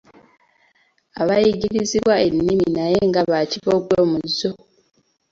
[1.21, 4.51] Abayigirizibbwa ennimi naye nga bakibogwe mu zo.